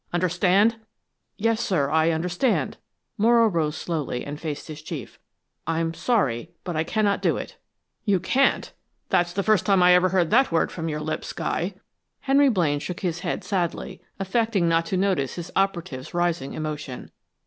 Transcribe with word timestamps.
Understand?" 0.13 0.77
"Yes, 1.37 1.61
sir, 1.61 1.91
I 1.91 2.09
understand." 2.09 2.77
Morrow 3.19 3.45
rose 3.47 3.77
slowly, 3.77 4.25
and 4.25 4.39
faced 4.41 4.67
his 4.67 4.81
chief. 4.81 5.19
"I'm 5.67 5.93
sorry, 5.93 6.49
but 6.63 6.75
I 6.75 6.83
cannot 6.83 7.21
do 7.21 7.37
it." 7.37 7.57
"You 8.03 8.19
can't? 8.19 8.73
That's 9.09 9.31
the 9.31 9.43
first 9.43 9.63
time 9.63 9.83
I 9.83 9.93
ever 9.93 10.09
heard 10.09 10.31
that 10.31 10.51
word 10.51 10.71
from 10.71 10.89
your 10.89 11.01
lips, 11.01 11.33
Guy." 11.33 11.75
Henry 12.21 12.49
Blaine 12.49 12.79
shook 12.79 13.01
his 13.01 13.19
head 13.19 13.43
sadly, 13.43 14.01
affecting 14.19 14.67
not 14.67 14.87
to 14.87 14.97
notice 14.97 15.35
his 15.35 15.51
operative's 15.55 16.15
rising 16.15 16.53
emotion. 16.55 17.11